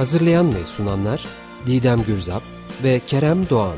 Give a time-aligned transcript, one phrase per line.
[0.00, 1.26] Hazırlayan ve sunanlar
[1.66, 2.42] Didem Gürzap
[2.84, 3.76] ve Kerem Doğan.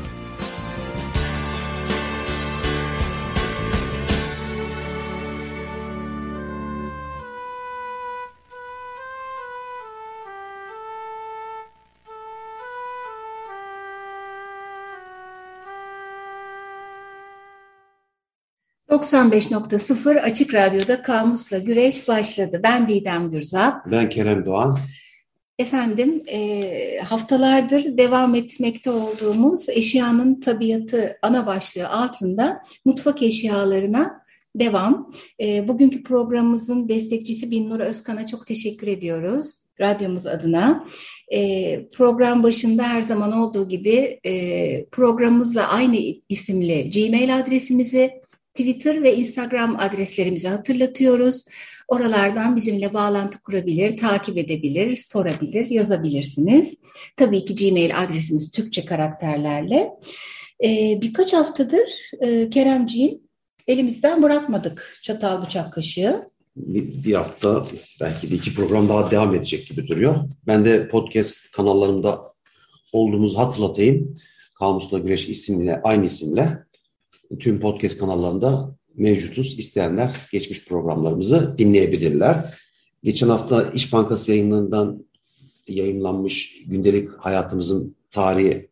[18.89, 22.61] ...95.0 Açık Radyo'da Kamus'la Güreş başladı.
[22.63, 23.91] Ben Didem Gürzap.
[23.91, 24.77] Ben Kerem Doğan.
[25.59, 34.23] Efendim e, haftalardır devam etmekte olduğumuz eşyanın tabiatı ana başlığı altında mutfak eşyalarına
[34.55, 35.11] devam.
[35.41, 40.85] E, bugünkü programımızın destekçisi Binnur Özkan'a çok teşekkür ediyoruz radyomuz adına.
[41.33, 45.97] E, program başında her zaman olduğu gibi e, programımızla aynı
[46.29, 48.11] isimli Gmail adresimizi,
[48.53, 51.45] Twitter ve Instagram adreslerimizi hatırlatıyoruz.
[51.93, 56.77] Oralardan bizimle bağlantı kurabilir, takip edebilir, sorabilir, yazabilirsiniz.
[57.17, 59.89] Tabii ki Gmail adresimiz Türkçe karakterlerle.
[60.63, 63.21] Ee, birkaç haftadır e, Keremciğim
[63.67, 66.27] elimizden bırakmadık çatal bıçak kaşığı.
[66.55, 67.65] Bir, bir hafta
[68.01, 70.15] belki de iki program daha devam edecek gibi duruyor.
[70.47, 72.21] Ben de podcast kanallarımda
[72.93, 74.15] olduğumuzu hatırlatayım.
[74.59, 76.63] Kamusla Güreş isimle, aynı isimle
[77.39, 79.59] tüm podcast kanallarında mevcutuz.
[79.59, 82.59] İsteyenler geçmiş programlarımızı dinleyebilirler.
[83.03, 85.05] Geçen hafta İş Bankası yayınlarından
[85.67, 88.69] yayınlanmış gündelik hayatımızın tarihi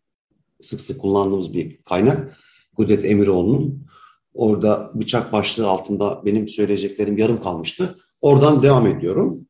[0.62, 2.38] sık sık kullandığımız bir kaynak.
[2.76, 3.88] Kudret Emiroğlu'nun
[4.34, 7.96] orada bıçak başlığı altında benim söyleyeceklerim yarım kalmıştı.
[8.22, 9.48] Oradan devam ediyorum.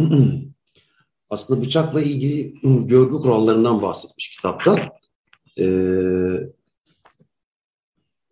[1.30, 4.92] Aslında bıçakla ilgili görgü kurallarından bahsetmiş kitapta.
[5.58, 6.40] Ee,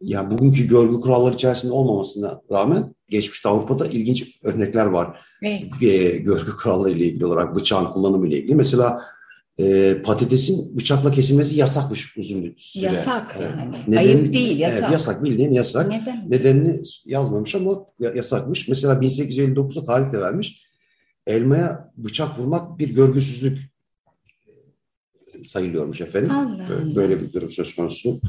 [0.05, 5.19] yani bugünkü görgü kuralları içerisinde olmamasına rağmen geçmişte Avrupa'da ilginç örnekler var.
[5.43, 5.63] Evet.
[5.83, 8.55] E, görgü kuralları ile ilgili olarak bıçağın kullanımı ile ilgili.
[8.55, 9.03] Mesela
[9.59, 12.87] e, patatesin bıçakla kesilmesi yasakmış uzun bir süre.
[12.87, 13.73] Yasak yani.
[13.89, 14.81] Nedeni, Ayıp değil yasak.
[14.81, 15.89] Evet, yasak bildiğin yasak.
[15.89, 16.31] Neden?
[16.31, 18.69] Nedenini yazmamış ama yasakmış.
[18.69, 20.65] Mesela 1859'da tarih de vermiş.
[21.27, 23.59] Elmaya bıçak vurmak bir görgüsüzlük
[25.45, 26.31] sayılıyormuş efendim.
[26.31, 27.23] Allah Böyle Allah.
[27.23, 28.21] bir durum söz konusu.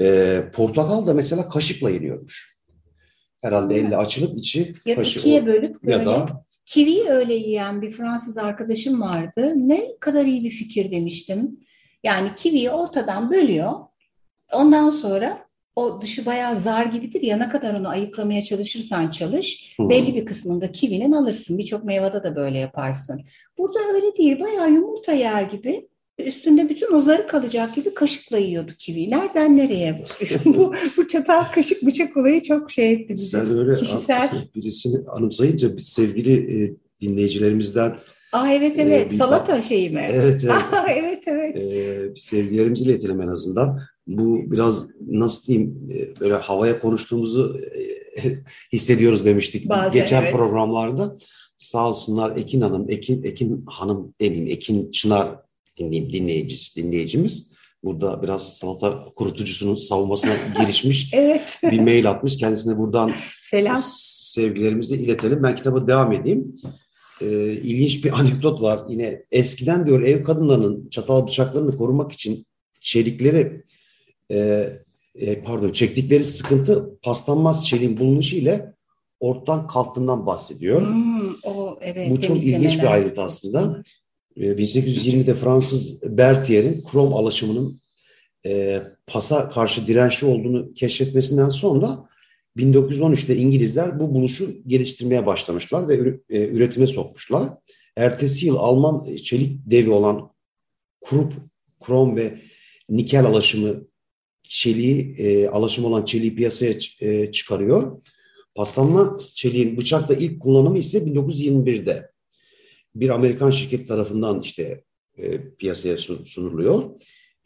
[0.00, 2.56] E, portakal da mesela kaşıkla yeniyormuş.
[3.42, 5.16] Herhalde elle açılıp içi ya kaşık.
[5.16, 5.92] ikiye bölüp böyle.
[5.92, 9.52] Ya da Kivi öyle yiyen bir Fransız arkadaşım vardı.
[9.56, 11.60] Ne kadar iyi bir fikir demiştim.
[12.04, 13.72] Yani kiviyi ortadan bölüyor.
[14.52, 19.90] Ondan sonra o dışı bayağı zar gibidir ya ne kadar onu ayıklamaya çalışırsan çalış hmm.
[19.90, 21.58] belli bir kısmında kivinin alırsın.
[21.58, 23.22] Birçok meyvada da böyle yaparsın.
[23.58, 25.88] Burada öyle değil bayağı yumurta yer gibi
[26.26, 29.10] üstünde bütün o zarı kalacak gibi kaşıkla yiyordu kivi.
[29.10, 30.04] Nereden nereye?
[30.44, 33.26] bu, bu çatal kaşık bıçak olayı çok şey etti bizi.
[33.26, 34.30] Sen öyle Kişisel...
[34.54, 37.96] birisini anımsayınca bir sevgili e, dinleyicilerimizden
[38.32, 39.12] Aa evet e, evet.
[39.12, 40.08] E, Salata şeyi mi?
[40.12, 40.52] Evet evet.
[40.72, 41.56] Aa, evet evet.
[41.56, 43.80] E, sevgilerimizi iletelim en azından.
[44.06, 47.56] Bu biraz nasıl diyeyim e, böyle havaya konuştuğumuzu
[48.16, 48.22] e,
[48.72, 50.32] hissediyoruz demiştik Bazen, geçen evet.
[50.32, 51.16] programlarda.
[51.56, 55.36] Sağ olsunlar Ekin Hanım, Ekin Ekin Hanım demeyeyim, Ekin Çınar
[55.84, 57.52] dinleyim, dinleyicisi, dinleyicimiz.
[57.84, 61.14] Burada biraz salata kurutucusunun savunmasına girişmiş.
[61.14, 61.58] evet.
[61.62, 62.36] Bir mail atmış.
[62.36, 63.12] Kendisine buradan
[63.42, 63.76] Selam.
[63.84, 65.42] sevgilerimizi iletelim.
[65.42, 66.56] Ben kitaba devam edeyim.
[67.20, 68.80] Ee, ilginç bir anekdot var.
[68.88, 72.46] Yine eskiden diyor ev kadınlarının çatal bıçaklarını korumak için
[72.80, 73.62] çelikleri
[74.30, 74.66] e,
[75.14, 78.74] e, pardon çektikleri sıkıntı paslanmaz çeliğin bulunuşu ile
[79.20, 80.80] ortadan kalktığından bahsediyor.
[80.80, 83.82] Hmm, o, evet, Bu çok ilginç bir ayrıntı aslında.
[84.36, 87.80] 1820'de ee, Fransız Berthier'in krom alaşımının
[88.46, 92.08] e, pasa karşı dirençli olduğunu keşfetmesinden sonra
[92.56, 95.94] 1913'te İngilizler bu buluşu geliştirmeye başlamışlar ve
[96.30, 97.48] e, üretime sokmuşlar.
[97.96, 100.32] Ertesi yıl Alman çelik devi olan
[101.04, 101.34] Krupp,
[101.80, 102.38] krom ve
[102.88, 103.86] nikel alaşımı
[104.42, 108.02] çeliği, e, alaşım olan çeliği piyasaya e, çıkarıyor.
[108.54, 112.11] Paslanma çeliğin bıçakla ilk kullanımı ise 1921'de
[112.94, 114.84] bir Amerikan şirket tarafından işte
[115.16, 116.90] e, piyasaya sunuluyor.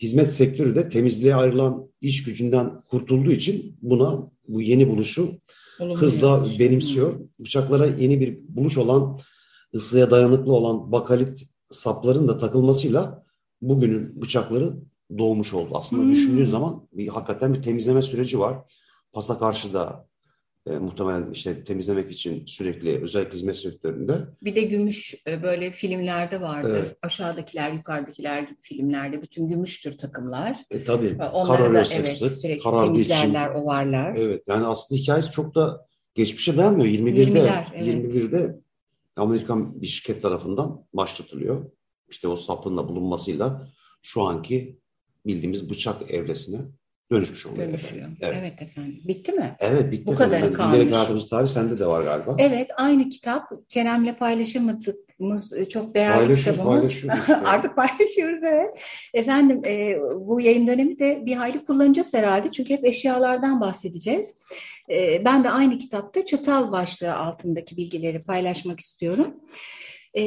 [0.03, 5.39] Hizmet sektörü de temizliğe ayrılan iş gücünden kurtulduğu için buna bu yeni buluşu
[5.81, 7.21] Olumlu hızla benimsiyor.
[7.41, 9.19] Bıçaklara yeni bir buluş olan,
[9.75, 13.25] ısıya dayanıklı olan bakalit sapların da takılmasıyla
[13.63, 14.77] bugünün bıçakları
[15.19, 15.71] doğmuş oldu.
[15.75, 16.11] Aslında hmm.
[16.13, 18.59] düşündüğün zaman bir hakikaten bir temizleme süreci var.
[19.13, 20.09] Pasa karşı da
[20.67, 24.19] e, muhtemelen işte temizlemek için sürekli özellikle hizmet sektöründe.
[24.43, 26.79] Bir de gümüş e, böyle filmlerde vardır.
[26.79, 26.97] Evet.
[27.03, 30.57] Aşağıdakiler, yukarıdakiler gibi filmlerde bütün gümüştür takımlar.
[30.71, 31.17] E tabii.
[31.21, 33.61] E, onları da sık evet, sık sürekli temizlerler, için.
[33.61, 34.15] ovarlar.
[34.17, 36.87] Evet yani aslında hikayesi çok da geçmişe dayanmıyor.
[36.87, 38.15] 21'de 20'ler, evet.
[38.15, 38.61] 21'de
[39.17, 41.71] Amerikan bir şirket tarafından başlatılıyor.
[42.09, 43.69] İşte o sapınla bulunmasıyla
[44.03, 44.79] şu anki
[45.27, 46.59] bildiğimiz bıçak evresine
[47.13, 47.69] dönüşmüş oluyor.
[47.69, 48.03] Dönüşüyor.
[48.03, 48.19] Efendim.
[48.21, 48.37] Evet.
[48.41, 49.01] evet efendim.
[49.05, 49.57] Bitti mi?
[49.61, 50.07] Evet bitti.
[50.07, 50.79] Bu kadar yani kalmış.
[50.79, 52.37] Bilerek hayatımız tarihi sende de var galiba.
[52.39, 53.69] Evet aynı kitap.
[53.69, 56.91] Kerem'le paylaşamadığımız çok değerli kitabımız.
[56.91, 57.13] Işte.
[57.45, 58.79] Artık paylaşıyoruz evet.
[59.15, 62.53] Efendim e, bu yayın dönemi de bir hayli kullanacağız herhalde.
[62.53, 64.35] Çünkü hep eşyalardan bahsedeceğiz.
[64.91, 69.35] E, ben de aynı kitapta çatal başlığı altındaki bilgileri paylaşmak istiyorum.
[70.15, 70.23] E,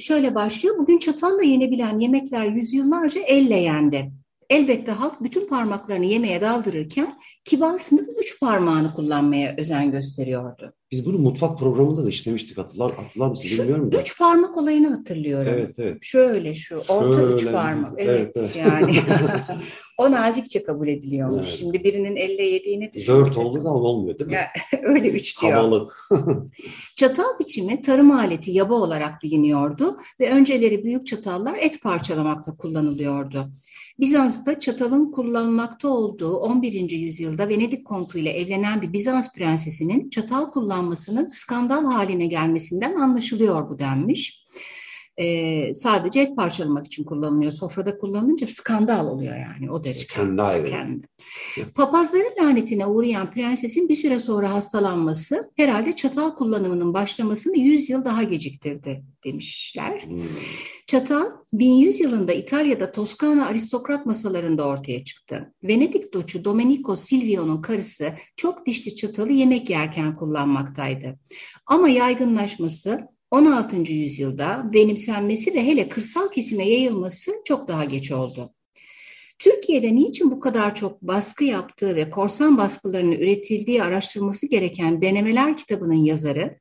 [0.00, 0.78] şöyle başlıyor.
[0.78, 4.10] Bugün çatalla yenebilen yemekler yüzyıllarca elle yendi.
[4.50, 10.74] Elbette halk bütün parmaklarını yemeğe daldırırken kibar sınıf üç parmağını kullanmaya özen gösteriyordu.
[10.90, 14.00] Biz bunu mutfak programında da işlemiştik hatırlar, hatırlar mısın şu bilmiyorum da.
[14.00, 15.52] Üç parmak olayını hatırlıyorum.
[15.54, 15.98] Evet evet.
[16.02, 17.34] Şöyle şu orta Şöyle.
[17.34, 17.92] üç parmak.
[17.96, 18.96] Evet, evet, yani.
[19.98, 21.48] o nazikçe kabul ediliyormuş.
[21.48, 21.58] Evet.
[21.58, 23.12] Şimdi birinin elle yediğini düşün.
[23.12, 24.36] Dört olduğu zaman olmuyor değil mi?
[24.36, 24.46] Ya,
[24.82, 25.52] öyle üç diyor.
[25.52, 26.08] Havalık.
[26.96, 33.50] Çatal biçimi tarım aleti yaba olarak biliniyordu ve önceleri büyük çatallar et parçalamakta kullanılıyordu.
[34.00, 36.90] Bizans'ta çatalın kullanılmakta olduğu 11.
[36.90, 43.78] yüzyılda Venedik kontu ile evlenen bir Bizans prensesinin çatal kullanmasının skandal haline gelmesinden anlaşılıyor bu
[43.78, 44.44] denmiş.
[45.20, 47.52] Ee, sadece et parçalamak için kullanılıyor.
[47.52, 49.98] Sofrada kullanınca skandal oluyor yani o derece.
[49.98, 50.66] Skandal.
[50.66, 51.02] skandal.
[51.74, 58.22] Papazların lanetine uğrayan prensesin bir süre sonra hastalanması herhalde çatal kullanımının başlamasını 100 yıl daha
[58.22, 60.02] geciktirdi demişler.
[60.06, 60.18] Hmm.
[60.94, 65.52] Çatal 1100 yılında İtalya'da Toskana aristokrat masalarında ortaya çıktı.
[65.62, 71.18] Venedik doçu Domenico Silvio'nun karısı çok dişli çatalı yemek yerken kullanmaktaydı.
[71.66, 73.76] Ama yaygınlaşması 16.
[73.92, 78.54] yüzyılda benimsenmesi ve hele kırsal kesime yayılması çok daha geç oldu.
[79.38, 86.04] Türkiye'de niçin bu kadar çok baskı yaptığı ve korsan baskılarının üretildiği araştırılması gereken denemeler kitabının
[86.04, 86.58] yazarı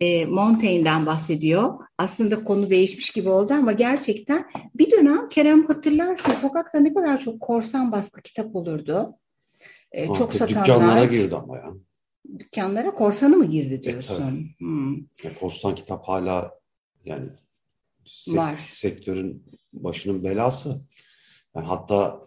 [0.00, 1.74] e, Montaigne'den bahsediyor.
[1.98, 7.40] Aslında konu değişmiş gibi oldu ama gerçekten bir dönem Kerem hatırlarsın sokakta ne kadar çok
[7.40, 9.14] korsan baskı kitap olurdu.
[9.92, 10.66] E, çok satanlar.
[10.66, 11.72] Dükkanlara girdi ama ya.
[12.38, 14.22] Dükkanlara korsanı mı girdi e, diyorsun?
[14.22, 14.96] E, hmm.
[14.96, 16.54] ya, korsan kitap hala
[17.04, 17.26] yani
[18.04, 18.56] sek- Var.
[18.56, 20.80] sektörün başının belası.
[21.56, 22.26] Yani hatta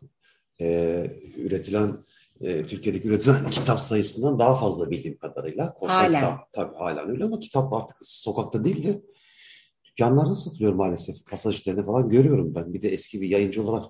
[0.62, 1.08] e,
[1.38, 1.98] üretilen
[2.42, 5.74] e, Türkiye'deki üretilen kitap sayısından daha fazla bildiğim kadarıyla.
[5.74, 6.22] Korsan halen.
[6.22, 9.02] Kitap, tabii halen öyle ama kitap artık sokakta değil de
[9.86, 11.16] dükkanlarda satılıyor maalesef.
[11.32, 12.74] Pasajlarını falan görüyorum ben.
[12.74, 13.86] Bir de eski bir yayıncı olarak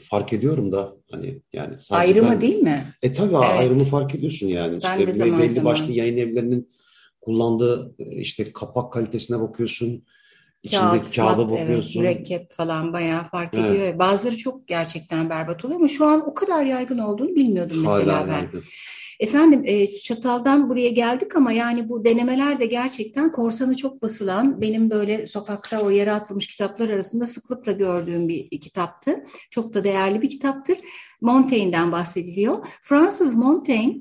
[0.00, 2.94] fark ediyorum da hani yani ayrımı ben, değil mi?
[3.02, 3.58] E tabii evet.
[3.58, 4.80] ayrımı fark ediyorsun yani.
[4.82, 5.72] Ben işte de zaman belli zaman.
[5.72, 6.72] başlı yayın evlerinin
[7.20, 10.04] kullandığı e, işte kapak kalitesine bakıyorsun
[10.62, 12.02] İçindeki Kağıt, kağıda bakıyorsun.
[12.02, 13.70] Evet, mürekkep falan bayağı fark evet.
[13.70, 13.98] ediyor.
[13.98, 18.28] Bazıları çok gerçekten berbat oluyor ama şu an o kadar yaygın olduğunu bilmiyordum mesela Hala
[18.28, 18.32] ben.
[18.32, 18.62] Yaygın.
[19.20, 24.90] Efendim e, Çatal'dan buraya geldik ama yani bu denemeler de gerçekten korsanı çok basılan benim
[24.90, 29.24] böyle sokakta o yere atılmış kitaplar arasında sıklıkla gördüğüm bir kitaptı.
[29.50, 30.78] Çok da değerli bir kitaptır.
[31.20, 32.66] Montaigne'den bahsediliyor.
[32.82, 33.96] Fransız Montaigne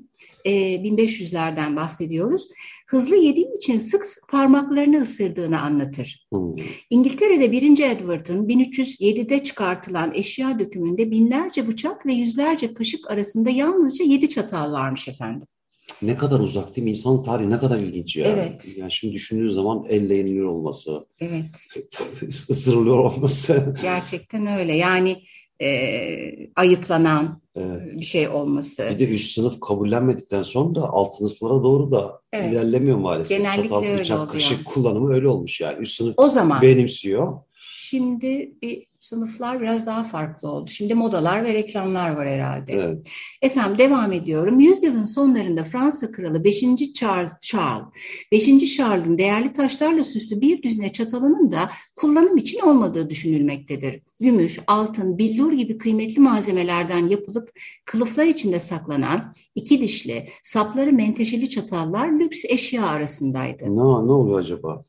[0.46, 2.48] 1500'lerden bahsediyoruz
[2.90, 6.28] hızlı yediği için sık sık parmaklarını ısırdığını anlatır.
[6.32, 6.56] Hmm.
[6.90, 7.84] İngiltere'de 1.
[7.84, 15.08] Edward'ın 1307'de çıkartılan eşya dökümünde binlerce bıçak ve yüzlerce kaşık arasında yalnızca 7 çatal varmış
[15.08, 15.48] efendim.
[16.02, 16.90] Ne kadar uzak değil mi?
[16.90, 18.26] İnsan tarihi ne kadar ilginç ya.
[18.26, 18.78] Evet.
[18.78, 21.06] Yani şimdi düşündüğün zaman elle yeniliyor olması.
[21.20, 21.46] Evet.
[22.50, 23.76] ısırılıyor olması.
[23.82, 24.76] Gerçekten öyle.
[24.76, 25.24] Yani
[25.62, 27.96] e, ayıplanan evet.
[27.96, 28.88] bir şey olması.
[28.90, 32.48] Bir de üst sınıf kabullenmedikten sonra da alt sınıflara doğru da evet.
[32.48, 33.38] ilerlemiyor maalesef.
[33.38, 34.34] Genellikle Çatal, öyle bıçak, oluyor.
[34.34, 35.80] kaşık kullanımı öyle olmuş yani.
[35.80, 37.38] Üst sınıf o zaman, benimsiyor.
[37.90, 40.70] Şimdi bir sınıflar biraz daha farklı oldu.
[40.72, 42.74] Şimdi modalar ve reklamlar var herhalde.
[42.74, 43.08] Evet.
[43.42, 44.60] Efendim devam ediyorum.
[44.60, 46.64] Yüzyılın sonlarında Fransa kralı 5.
[46.94, 47.88] Charles, Charles
[48.32, 48.76] 5.
[48.76, 54.02] Charles'ın değerli taşlarla süslü bir düzine çatalının da kullanım için olmadığı düşünülmektedir.
[54.20, 62.20] Gümüş, altın, billur gibi kıymetli malzemelerden yapılıp kılıflar içinde saklanan iki dişli, sapları menteşeli çatallar
[62.20, 63.64] lüks eşya arasındaydı.
[63.64, 64.84] Ne, ne oluyor acaba?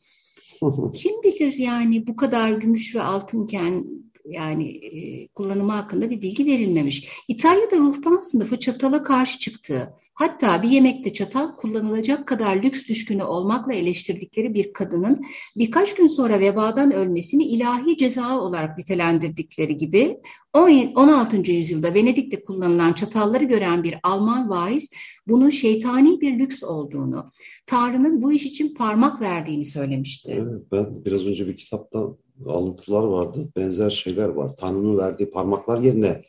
[0.94, 3.84] Kim bilir yani bu kadar gümüş ve altınken
[4.24, 7.08] yani e, kullanımı hakkında bir bilgi verilmemiş.
[7.28, 13.72] İtalya'da ruhban sınıfı çatala karşı çıktı Hatta bir yemekte çatal kullanılacak kadar lüks düşkünü olmakla
[13.72, 15.26] eleştirdikleri bir kadının
[15.56, 20.16] birkaç gün sonra vebadan ölmesini ilahi ceza olarak nitelendirdikleri gibi
[20.54, 21.36] 16.
[21.52, 24.90] yüzyılda Venedik'te kullanılan çatalları gören bir Alman vaiz
[25.30, 27.32] bunun şeytani bir lüks olduğunu,
[27.66, 30.32] Tanrı'nın bu iş için parmak verdiğini söylemişti.
[30.42, 32.08] Evet, ben biraz önce bir kitapta
[32.46, 33.52] alıntılar vardı.
[33.56, 34.56] Benzer şeyler var.
[34.56, 36.22] Tanrı'nın verdiği parmaklar yerine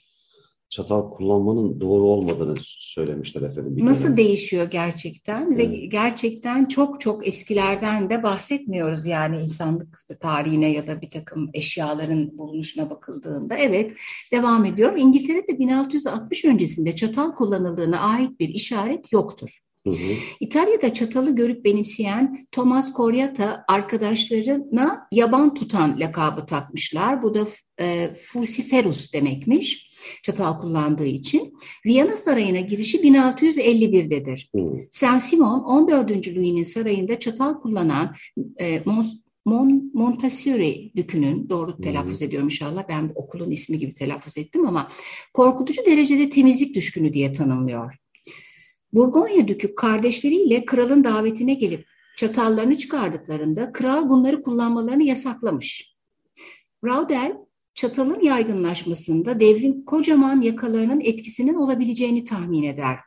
[0.72, 3.78] çatal kullanmanın doğru olmadığını söylemişler efendim.
[3.78, 4.18] Bir Nasıl dönem.
[4.18, 5.58] değişiyor gerçekten evet.
[5.58, 12.38] ve gerçekten çok çok eskilerden de bahsetmiyoruz yani insanlık tarihine ya da bir takım eşyaların
[12.38, 13.56] bulunuşuna bakıldığında.
[13.56, 13.92] Evet
[14.32, 14.98] devam ediyorum.
[14.98, 19.71] İngiltere'de 1660 öncesinde çatal kullanıldığına ait bir işaret yoktur.
[19.88, 20.14] Hı hı.
[20.40, 27.24] İtalya'da çatalı görüp benimseyen Thomas Coriata arkadaşlarına yaban tutan lakabı takmışlar.
[27.24, 27.48] Bu da
[27.80, 29.92] e, Fusiferus demekmiş
[30.24, 31.54] çatal kullandığı için.
[31.86, 34.50] Viyana Sarayı'na girişi 1651'dedir.
[34.56, 34.60] Hı.
[34.92, 36.12] Saint Simon 14.
[36.12, 38.16] Louis'nin sarayında çatal kullanan
[38.60, 39.14] e, Mons
[39.46, 44.88] Mon, Montasuri dükünün, doğru telaffuz ediyorum inşallah, ben okulun ismi gibi telaffuz ettim ama
[45.34, 47.96] korkutucu derecede temizlik düşkünü diye tanımlıyor.
[48.93, 51.86] Burgonya Dükü kardeşleriyle kralın davetine gelip
[52.17, 55.95] çatallarını çıkardıklarında kral bunları kullanmalarını yasaklamış.
[56.83, 57.38] Raudel
[57.74, 62.98] çatalın yaygınlaşmasında devrin kocaman yakalarının etkisinin olabileceğini tahmin eder.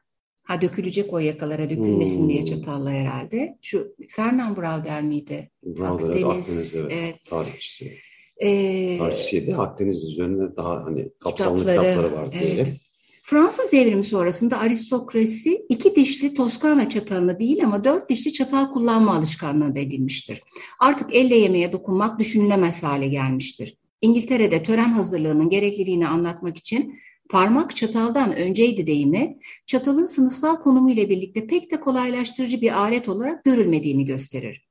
[0.43, 2.29] Ha dökülecek o yakalara dökülmesin hmm.
[2.29, 3.59] diye çatalla herhalde.
[3.63, 5.51] Şu Fernand Braudel miydi?
[5.63, 7.17] Braudel Akdeniz, Akdeniz evet, evet.
[7.25, 7.93] tarihçisi.
[8.37, 9.57] Ee, Tarihçiydi.
[9.57, 12.57] Akdeniz üzerine daha hani kapsamlı kitapları, kitapları var diyelim.
[12.57, 12.81] Evet.
[13.27, 19.79] Fransız devrimi sonrasında aristokrasi iki dişli Toskana çatalını değil ama dört dişli çatal kullanma alışkanlığına
[19.79, 20.43] edilmiştir.
[20.81, 23.77] Artık elle yemeğe dokunmak düşünülemez hale gelmiştir.
[24.03, 26.99] İngiltere'de tören hazırlığının gerekliliğini anlatmak için
[27.31, 33.45] parmak çataldan önceydi deyimi, çatalın sınıfsal konumu ile birlikte pek de kolaylaştırıcı bir alet olarak
[33.45, 34.69] görülmediğini gösterir.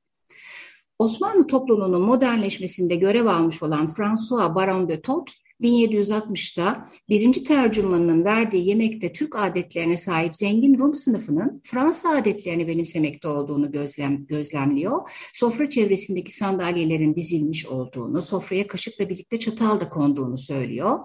[0.98, 9.12] Osmanlı toplumunun modernleşmesinde görev almış olan François Baron de Thot, 1760'da birinci tercümanının verdiği yemekte
[9.12, 15.10] Türk adetlerine sahip zengin Rum sınıfının Fransa adetlerini benimsemekte olduğunu gözlem, gözlemliyor.
[15.34, 20.98] Sofra çevresindeki sandalyelerin dizilmiş olduğunu, sofraya kaşıkla birlikte çatal da konduğunu söylüyor.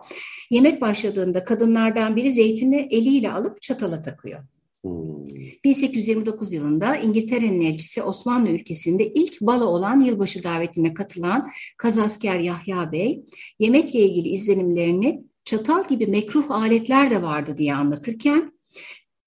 [0.50, 4.40] Yemek başladığında kadınlardan biri zeytini eliyle alıp çatala takıyor.
[4.84, 6.56] 1829 hmm.
[6.56, 13.24] yılında İngiltere'nin elçisi Osmanlı ülkesinde ilk balo olan yılbaşı davetine katılan Kazasker Yahya Bey,
[13.60, 18.54] yemekle ilgili izlenimlerini çatal gibi mekruh aletler de vardı diye anlatırken,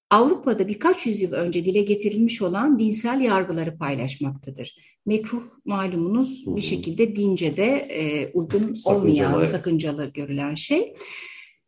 [0.09, 4.75] Avrupa'da birkaç yüzyıl önce dile getirilmiş olan dinsel yargıları paylaşmaktadır.
[5.05, 10.93] Mekruh malumunuz bir şekilde dince de e, uygun sakıncalı, olmayan, sakıncalı görülen şey.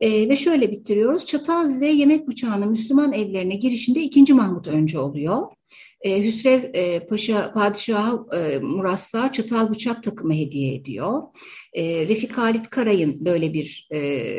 [0.05, 1.25] E, ve şöyle bitiriyoruz.
[1.25, 4.33] Çatal ve yemek bıçağının Müslüman evlerine girişinde 2.
[4.33, 5.47] Mahmut önce oluyor.
[6.01, 11.21] E, Hüsrev e, Paşa Padişah'a e, Murassa çatal bıçak takımı hediye ediyor.
[11.73, 14.31] E, Refik Halit Karay'ın böyle bir e,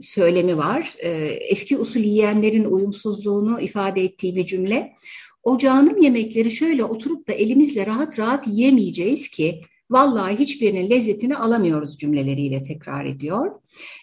[0.00, 0.94] söylemi var.
[0.98, 1.10] E,
[1.50, 4.92] eski usul yiyenlerin uyumsuzluğunu ifade ettiği bir cümle.
[5.42, 5.58] O
[6.00, 13.04] yemekleri şöyle oturup da elimizle rahat rahat yemeyeceğiz ki vallahi hiçbirinin lezzetini alamıyoruz cümleleriyle tekrar
[13.04, 13.50] ediyor.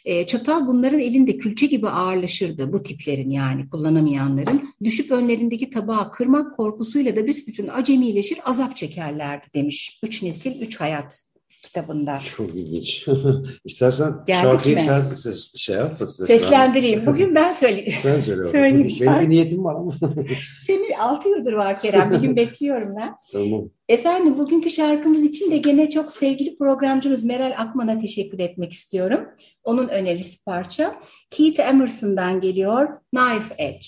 [0.05, 4.69] E, çatal bunların elinde külçe gibi ağırlaşırdı bu tiplerin yani kullanamayanların.
[4.83, 9.99] Düşüp önlerindeki tabağı kırmak korkusuyla da büsbütün acemileşir azap çekerlerdi demiş.
[10.03, 11.25] Üç nesil, üç hayat
[11.63, 12.19] kitabında.
[12.19, 13.07] Çok ilginç.
[13.65, 14.81] İstersen Geldik şarkıyı mi?
[14.81, 17.05] sen ses, şey yap seslendireyim.
[17.05, 17.93] Bugün ben söyleyeyim.
[18.01, 18.43] Sen söyle.
[18.43, 18.87] Söyleyeyim.
[19.01, 19.93] Benim bir niyetim var ama.
[20.61, 22.11] Senin altı yıldır var Kerem.
[22.11, 23.15] Bir gün bekliyorum ben.
[23.31, 23.69] Tamam.
[23.93, 29.21] Efendim bugünkü şarkımız için de gene çok sevgili programcımız Meral Akman'a teşekkür etmek istiyorum.
[29.63, 30.99] Onun önerisi parça.
[31.31, 33.85] Keith Emerson'dan geliyor Knife Edge.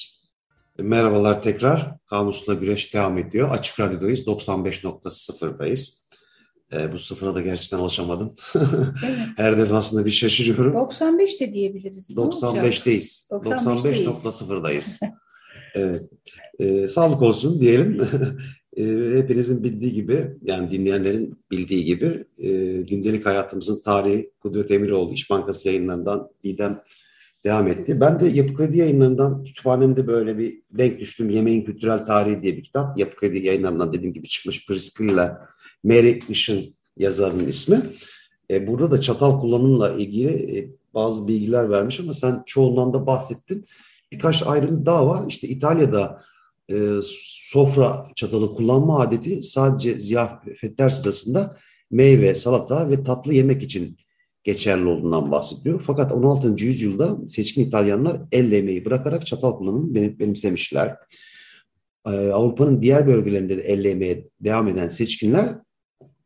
[0.78, 1.96] Merhabalar tekrar.
[2.06, 3.52] Kamusla Güreş devam ediyor.
[3.52, 4.28] Açık Radyo'dayız.
[4.28, 6.06] 95.0'dayız.
[6.74, 8.36] E, bu sıfıra da gerçekten alışamadım.
[9.38, 10.74] Her defasında bir şaşırıyorum.
[10.74, 12.10] 95 de diyebiliriz.
[12.10, 13.30] 95'teyiz.
[13.32, 15.00] 95.0'dayız.
[15.76, 16.04] evet.
[16.60, 18.08] E, sağlık olsun diyelim.
[18.78, 18.84] e,
[19.18, 25.68] hepinizin bildiği gibi, yani dinleyenlerin bildiği gibi e, gündelik hayatımızın tarihi Kudret Emiroğlu İş Bankası
[25.68, 26.82] yayınlarından Didem
[27.46, 28.00] devam etti.
[28.02, 31.30] Ben de Yapı Kredi yayınlarından kütüphanemde böyle bir denk düştüm.
[31.30, 32.98] Yemeğin Kültürel Tarihi diye bir kitap.
[32.98, 35.48] Yapı Kredi yayınlarından dediğim gibi çıkmış Priscilla
[35.84, 37.82] Mary Işın yazarının ismi.
[38.52, 43.66] E, burada da çatal kullanımla ilgili e, bazı bilgiler vermiş ama sen çoğundan da bahsettin.
[44.12, 45.26] Birkaç ayrıntı daha var.
[45.28, 46.24] İşte İtalya'da
[46.72, 46.76] e,
[47.52, 51.58] sofra çatalı kullanma adeti sadece ziyafetler sırasında
[51.92, 53.98] meyve, salata ve tatlı yemek için
[54.44, 55.84] geçerli olduğundan bahsediyor.
[55.86, 56.66] Fakat 16.
[56.66, 60.98] yüzyılda seçkin İtalyanlar el yemeği bırakarak çatal kullanımını benimsemişler.
[62.08, 65.56] Ee, Avrupa'nın diğer bölgelerinde de el yemeğe devam eden seçkinler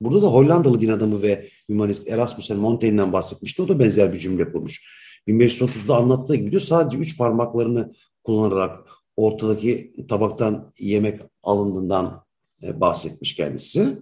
[0.01, 3.61] burada da Hollandalı din adamı ve hümanist Erasmus Montaigne'den bahsetmişti.
[3.61, 4.83] O da benzer bir cümle kurmuş.
[5.27, 7.93] 1530'da anlattığı gibi diyor sadece üç parmaklarını
[8.23, 8.87] kullanarak
[9.19, 12.23] ortadaki tabaktan yemek alındığından
[12.63, 13.97] e, bahsetmiş kendisi.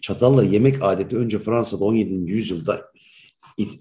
[0.00, 2.32] Çatalla yemek adeti önce Fransa'da 17.
[2.32, 2.92] yüzyılda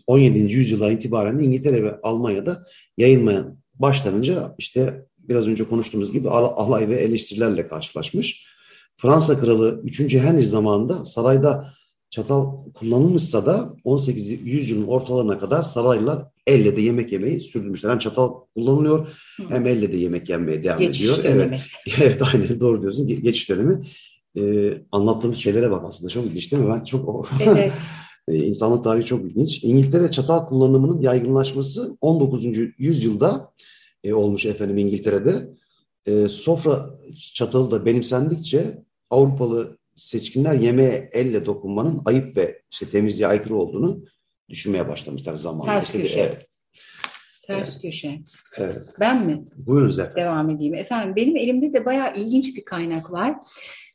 [0.07, 0.39] 17.
[0.39, 2.65] yüzyıldan itibaren İngiltere ve Almanya'da
[2.98, 8.45] yayılmaya başlanınca işte biraz önce konuştuğumuz gibi alay ve eleştirilerle karşılaşmış.
[8.98, 10.15] Fransa kralı 3.
[10.15, 11.74] Henry zamanında sarayda
[12.10, 14.29] çatal kullanılmışsa da 18.
[14.29, 17.89] yüzyılın ortalarına kadar saraylar elle de yemek yemeyi sürdürmüşler.
[17.89, 19.07] Hem çatal kullanılıyor
[19.50, 21.24] hem elle de yemek yenmeye devam Geçiş ediyor.
[21.24, 21.41] Dönemi.
[21.41, 21.62] Evet,
[22.01, 23.07] evet aynen doğru diyorsun.
[23.07, 23.88] Ge- geçiş dönemi.
[24.38, 26.69] Ee, anlattığımız şeylere bak aslında çok ilginç değil mi?
[26.69, 27.74] Ben çok Evet.
[28.27, 29.63] Ee, İnsanlık tarihi çok ilginç.
[29.63, 32.45] İngiltere çatal kullanımının yaygınlaşması 19.
[32.77, 33.51] yüzyılda
[34.03, 35.50] e, olmuş efendim İngiltere'de.
[36.05, 36.86] E, sofra
[37.33, 44.03] çatalı da benimsendikçe Avrupalı seçkinler yemeğe elle dokunmanın ayıp ve işte temizliğe aykırı olduğunu
[44.51, 45.65] düşünmeye başlamışlar zamanla.
[45.74, 46.20] Ters köşe.
[46.20, 46.48] Evet,
[47.43, 48.20] Ters köşe.
[48.58, 48.77] evet.
[49.00, 49.43] Ben mi?
[49.55, 50.17] Buyurunuz efendim.
[50.24, 50.75] devam edeyim.
[50.75, 53.36] Efendim benim elimde de bayağı ilginç bir kaynak var.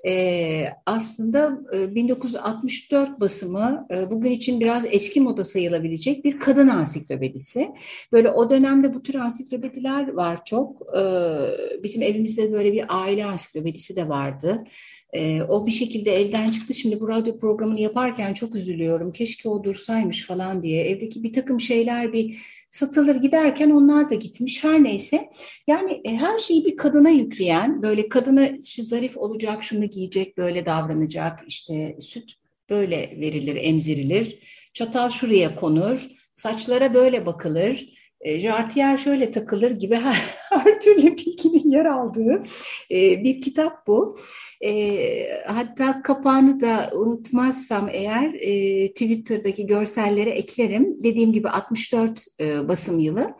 [0.06, 7.68] Ee, aslında e, 1964 basımı e, bugün için biraz eski moda sayılabilecek bir kadın ansiklopedisi.
[8.12, 10.82] Böyle o dönemde bu tür ansiklopediler var çok.
[10.98, 14.64] Ee, bizim evimizde böyle bir aile ansiklopedisi de vardı.
[15.12, 16.74] Ee, o bir şekilde elden çıktı.
[16.74, 19.12] Şimdi bu radyo programını yaparken çok üzülüyorum.
[19.12, 20.88] Keşke o dursaymış falan diye.
[20.88, 22.38] Evdeki bir takım şeyler bir
[22.76, 24.64] satılır giderken onlar da gitmiş.
[24.64, 25.30] Her neyse
[25.66, 30.66] yani e, her şeyi bir kadına yükleyen böyle kadına şu zarif olacak şunu giyecek böyle
[30.66, 32.32] davranacak işte süt
[32.70, 34.38] böyle verilir emzirilir.
[34.72, 36.08] Çatal şuraya konur.
[36.34, 37.88] Saçlara böyle bakılır.
[38.26, 40.16] E, jartiyer şöyle takılır gibi her,
[40.64, 42.42] her türlü bilginin yer aldığı
[42.90, 44.18] e, bir kitap bu.
[44.64, 48.32] E, hatta kapağını da unutmazsam eğer
[48.88, 51.04] Twitter'daki görsellere eklerim.
[51.04, 53.34] Dediğim gibi 64 e, basım yılı.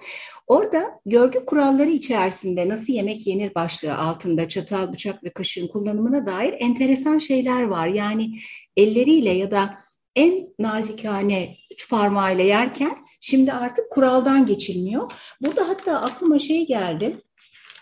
[0.46, 6.55] Orada görgü kuralları içerisinde nasıl yemek yenir başlığı altında çatal, bıçak ve kaşığın kullanımına dair
[6.59, 7.87] enteresan şeyler var.
[7.87, 8.31] Yani
[8.77, 9.79] elleriyle ya da
[10.16, 15.11] en nazikane üç parmağıyla yerken şimdi artık kuraldan geçilmiyor.
[15.46, 17.16] Burada hatta aklıma şey geldi.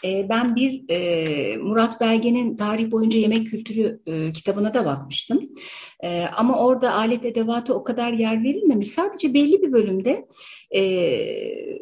[0.04, 5.50] Ee, ben bir e, Murat Belge'nin tarih boyunca yemek kültürü e, kitabına da bakmıştım.
[6.04, 8.88] E, ama orada alet edevatı o kadar yer verilmemiş.
[8.88, 10.26] Sadece belli bir bölümde
[10.76, 10.80] e,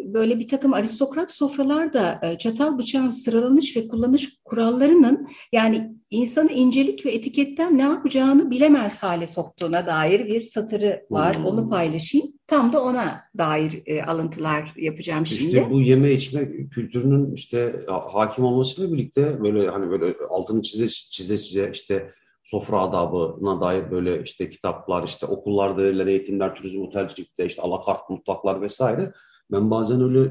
[0.05, 7.07] böyle bir takım aristokrat sofralarda e, çatal bıçağın sıralanış ve kullanış kurallarının yani insanı incelik
[7.07, 11.37] ve etiketten ne yapacağını bilemez hale soktuğuna dair bir satırı var.
[11.37, 11.45] Hmm.
[11.45, 12.27] Onu paylaşayım.
[12.53, 15.45] Tam da ona dair e, alıntılar yapacağım şimdi.
[15.45, 21.39] İşte bu yeme içme kültürünün işte hakim olmasıyla birlikte böyle hani böyle altını çize çize
[21.39, 22.11] çize işte
[22.43, 28.61] sofra adabına dair böyle işte kitaplar, işte okullarda verilen eğitimler, turizm otelcilikte işte alakart mutfaklar
[28.61, 29.13] vesaire.
[29.53, 30.31] Ben bazen öyle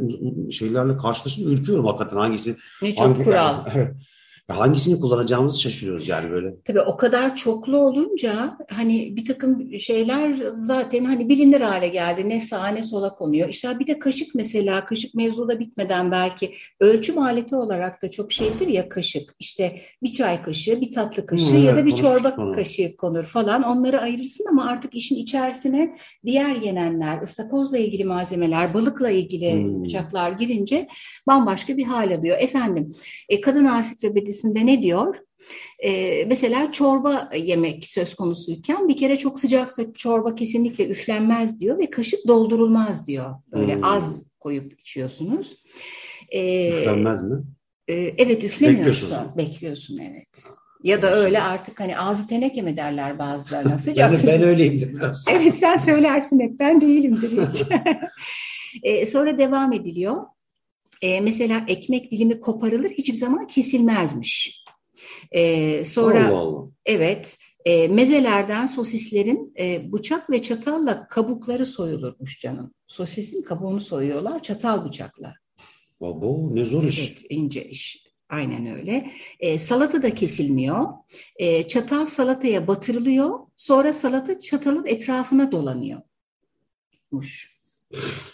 [0.51, 2.55] şeylerle karşılaşıp ürküyorum hakikaten hangisi.
[2.81, 3.65] Ne çok hangi, kural.
[3.75, 3.95] Evet
[4.51, 6.55] hangisini kullanacağımızı şaşırıyoruz yani böyle.
[6.65, 12.29] Tabii o kadar çoklu olunca hani bir takım şeyler zaten hani bilinir hale geldi.
[12.29, 13.49] Ne sağa ne sola konuyor.
[13.49, 18.33] İşte bir de kaşık mesela kaşık mevzu da bitmeden belki ölçüm aleti olarak da çok
[18.33, 19.35] şeydir ya kaşık.
[19.39, 22.53] İşte bir çay kaşığı, bir tatlı kaşığı hmm, ya da bir çorba konu.
[22.53, 23.63] kaşığı konur falan.
[23.63, 29.83] Onları ayırırsın ama artık işin içerisine diğer yenenler, ıstakozla ilgili malzemeler, balıkla ilgili hmm.
[29.83, 30.87] bıçaklar girince
[31.27, 32.37] bambaşka bir hal alıyor.
[32.39, 32.91] Efendim,
[33.29, 35.15] e, kadın ansiklopedisi maddesinde ne diyor?
[35.83, 41.89] Ee, mesela çorba yemek söz konusuyken bir kere çok sıcaksa çorba kesinlikle üflenmez diyor ve
[41.89, 43.35] kaşık doldurulmaz diyor.
[43.51, 43.83] Böyle hmm.
[43.83, 45.55] az koyup içiyorsunuz.
[46.31, 47.43] Ee, üflenmez mi?
[47.87, 49.09] E, evet üflemiyorsun.
[49.09, 49.37] Bekliyorsun.
[49.37, 50.43] Bekliyorsun evet.
[50.83, 55.25] Ya da öyle artık hani ağzı teneke mi derler bazılarına sıcak ben, ben öyleyimdir biraz.
[55.29, 57.63] Evet sen söylersin hep ben değilimdir hiç.
[58.83, 60.23] ee, sonra devam ediliyor
[61.01, 64.63] e, mesela ekmek dilimi koparılır hiçbir zaman kesilmezmiş.
[65.31, 66.67] E, sonra Allah Allah.
[66.85, 72.73] evet e, mezelerden sosislerin e, bıçak ve çatalla kabukları soyulurmuş canım.
[72.87, 75.33] Sosisin kabuğunu soyuyorlar çatal bıçakla.
[76.01, 76.99] Bu ne zor iş.
[76.99, 78.11] Evet ince iş.
[78.29, 79.11] Aynen öyle.
[79.39, 80.87] E, salata da kesilmiyor.
[81.35, 83.39] E, çatal salataya batırılıyor.
[83.55, 86.01] Sonra salata çatalın etrafına dolanıyor.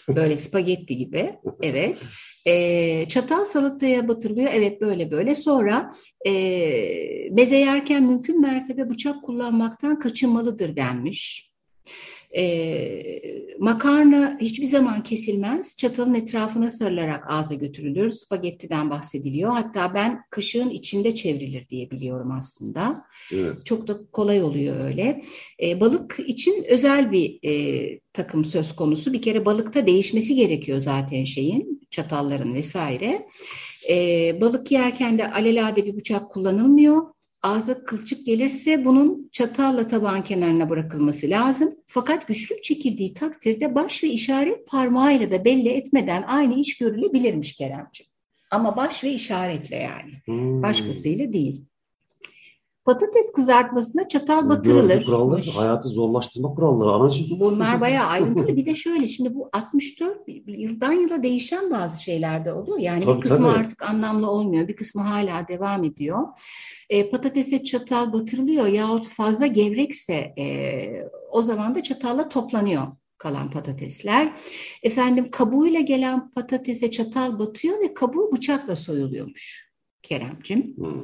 [0.08, 1.34] Böyle spagetti gibi.
[1.62, 1.98] Evet.
[2.46, 4.50] E, çatal salataya batırılıyor.
[4.54, 5.34] Evet böyle böyle.
[5.34, 5.92] Sonra
[6.26, 6.32] e,
[7.30, 11.50] meze yerken mümkün mertebe bıçak kullanmaktan kaçınmalıdır denmiş.
[12.36, 13.22] E,
[13.58, 15.76] makarna hiçbir zaman kesilmez.
[15.76, 18.10] Çatalın etrafına sarılarak ağza götürülür.
[18.10, 19.50] Spagettiden bahsediliyor.
[19.50, 23.04] Hatta ben kaşığın içinde çevrilir diye biliyorum aslında.
[23.32, 23.66] Evet.
[23.66, 25.22] Çok da kolay oluyor öyle.
[25.62, 29.12] E, balık için özel bir e, takım söz konusu.
[29.12, 33.26] Bir kere balıkta değişmesi gerekiyor zaten şeyin, çatalların vesaire.
[33.90, 37.02] E, balık yerken de alelade bir bıçak kullanılmıyor
[37.42, 41.74] ağza kılçık gelirse bunun çatalla tabağın kenarına bırakılması lazım.
[41.86, 48.12] Fakat güçlük çekildiği takdirde baş ve işaret parmağıyla da belli etmeden aynı iş görülebilirmiş Keremciğim.
[48.50, 50.12] Ama baş ve işaretle yani.
[50.24, 50.62] Hmm.
[50.62, 51.64] Başkasıyla değil.
[52.88, 54.94] Patates kızartmasına çatal batırılır.
[54.94, 57.40] Gördü kurallar, hayatı zorlaştırma kuralları anacığım.
[57.40, 58.46] Bunlar bayağı ayrıntılı.
[58.56, 62.78] Bir de şöyle şimdi bu 64 yıldan yıla değişen bazı şeylerde oluyor.
[62.78, 63.58] Yani tabii, bir kısmı tabii.
[63.58, 64.68] artık anlamlı olmuyor.
[64.68, 66.18] Bir kısmı hala devam ediyor.
[66.90, 70.44] E, patatese çatal batırılıyor yahut fazla gevrekse e,
[71.30, 72.82] o zaman da çatalla toplanıyor
[73.18, 74.32] kalan patatesler.
[74.82, 79.67] Efendim kabuğuyla gelen patatese çatal batıyor ve kabuğu bıçakla soyuluyormuş.
[80.02, 80.76] Keremcim.
[80.76, 81.02] Hmm.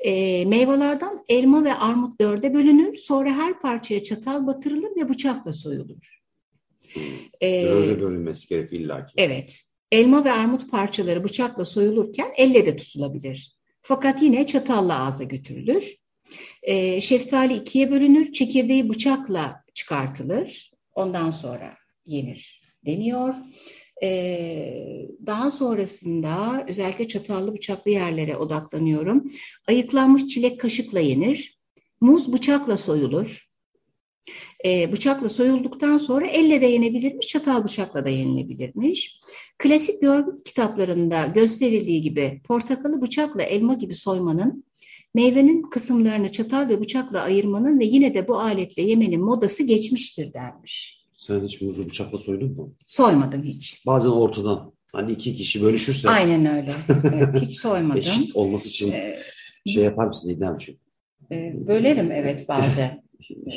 [0.00, 2.96] E, meyvelerden elma ve armut dörde bölünür.
[2.96, 6.20] Sonra her parçaya çatal batırılır ve bıçakla soyulur.
[6.92, 7.02] Hmm.
[7.40, 9.14] E, Dörde bölünmesi gerek illa ki.
[9.16, 9.62] Evet.
[9.92, 13.56] Elma ve armut parçaları bıçakla soyulurken elle de tutulabilir.
[13.82, 15.96] Fakat yine çatalla ağza götürülür.
[16.62, 18.32] E, şeftali ikiye bölünür.
[18.32, 20.70] Çekirdeği bıçakla çıkartılır.
[20.94, 21.74] Ondan sonra
[22.06, 23.34] yenir deniyor.
[25.26, 29.32] Daha sonrasında özellikle çatallı bıçaklı yerlere odaklanıyorum.
[29.68, 31.58] Ayıklanmış çilek kaşıkla yenir.
[32.00, 33.48] Muz bıçakla soyulur.
[34.64, 39.20] Bıçakla soyulduktan sonra elle de yenebilirmiş, çatal bıçakla da yenilebilirmiş.
[39.58, 44.64] Klasik görgü kitaplarında gösterildiği gibi portakalı bıçakla elma gibi soymanın,
[45.14, 51.03] meyvenin kısımlarını çatal ve bıçakla ayırmanın ve yine de bu aletle yemenin modası geçmiştir denmiş.
[51.26, 52.74] Sen hiç muzu bıçakla soydun mu?
[52.86, 53.82] Soymadım hiç.
[53.86, 54.72] Bazen ortadan.
[54.92, 56.08] Hani iki kişi bölüşürse.
[56.08, 56.72] Aynen öyle.
[57.14, 57.98] Evet, hiç soymadım.
[57.98, 59.16] Eşit olması için ee,
[59.66, 60.80] şey yapar mısın İdemciğim?
[61.32, 63.04] E, bölerim evet bazen.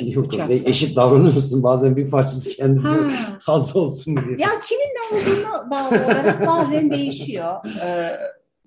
[0.00, 1.62] Yok, eşit davranır mısın?
[1.62, 4.36] Bazen bir parçası kendine fazla olsun diye.
[4.38, 7.54] Ya kimin ne olduğuna bağlı olarak bazen değişiyor.
[7.82, 8.10] Ee,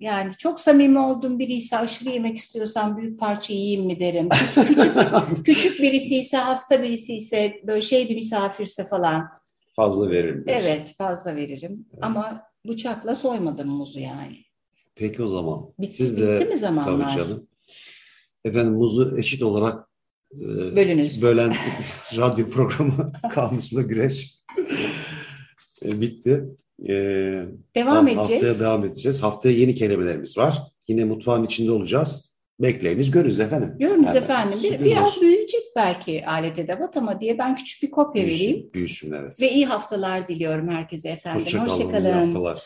[0.02, 4.28] yani çok samimi olduğum biri ise aşırı yemek istiyorsam büyük parça yiyeyim mi derim.
[4.28, 4.96] Küçük, küçük,
[5.46, 9.28] küçük birisi ise hasta birisi ise böyle şey bir misafirse falan.
[9.76, 10.44] Fazla veririm.
[10.46, 12.04] Evet fazla veririm evet.
[12.04, 14.36] ama bıçakla soymadım muzu yani.
[14.94, 15.74] Peki o zaman.
[15.78, 17.04] Bitti, Siz de bitti mi zamanlar?
[17.04, 17.48] Tabii canım.
[18.44, 19.88] Efendim muzu eşit olarak
[20.34, 21.22] e, Bölünüz.
[21.22, 21.54] bölen
[22.16, 24.34] radyo programı Kamusla Güreş
[25.84, 26.44] e, bitti.
[26.88, 27.44] Ee,
[27.76, 28.42] devam edeceğiz.
[28.42, 29.22] Haftaya devam edeceğiz.
[29.22, 30.62] Haftaya yeni kelimelerimiz var.
[30.88, 32.32] Yine mutfağın içinde olacağız.
[32.60, 33.74] Bekleyiniz, görürüz efendim.
[33.78, 34.58] Görürüz yani, efendim.
[34.62, 38.70] Bir, biraz büyüyecek belki alet edevat ama diye ben küçük bir kopya büyüsün, vereyim.
[38.74, 39.40] Büyüsün evet.
[39.40, 41.44] Ve iyi haftalar diliyorum herkese efendim.
[41.44, 41.68] Hoşçakalın.
[41.68, 42.62] Hoşça, Hoşça iyi haftalar.